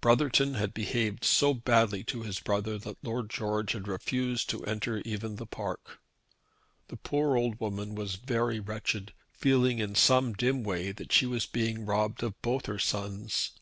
Brotherton 0.00 0.54
had 0.54 0.74
behaved 0.74 1.22
so 1.24 1.54
badly 1.54 2.02
to 2.02 2.22
his 2.24 2.40
brother 2.40 2.78
that 2.78 2.96
Lord 3.00 3.30
George 3.30 3.74
had 3.74 3.86
refused 3.86 4.50
to 4.50 4.64
enter 4.64 4.96
even 5.04 5.36
the 5.36 5.46
park. 5.46 6.00
The 6.88 6.96
poor 6.96 7.36
old 7.36 7.60
woman 7.60 7.94
was 7.94 8.16
very 8.16 8.58
wretched, 8.58 9.12
feeling 9.30 9.78
in 9.78 9.94
some 9.94 10.32
dim 10.32 10.64
way 10.64 10.90
that 10.90 11.12
she 11.12 11.26
was 11.26 11.46
being 11.46 11.86
robbed 11.86 12.24
of 12.24 12.42
both 12.42 12.66
her 12.66 12.80
sons. 12.80 13.52